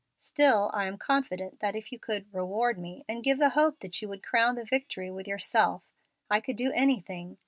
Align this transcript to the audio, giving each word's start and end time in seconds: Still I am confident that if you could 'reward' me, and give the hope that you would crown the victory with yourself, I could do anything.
Still 0.17 0.71
I 0.73 0.85
am 0.87 0.97
confident 0.97 1.59
that 1.59 1.75
if 1.75 1.91
you 1.91 1.99
could 1.99 2.25
'reward' 2.33 2.79
me, 2.79 3.05
and 3.07 3.23
give 3.23 3.37
the 3.37 3.49
hope 3.49 3.81
that 3.81 4.01
you 4.01 4.09
would 4.09 4.23
crown 4.23 4.55
the 4.55 4.65
victory 4.65 5.11
with 5.11 5.27
yourself, 5.27 5.83
I 6.27 6.39
could 6.41 6.55
do 6.55 6.71
anything. 6.71 7.37